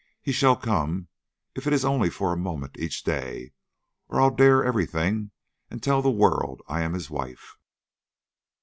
[0.23, 1.09] He shall come,
[1.53, 3.51] if it is only for a moment each day,
[4.07, 5.29] or I'll dare every thing
[5.69, 7.55] and tell the world I am his wife."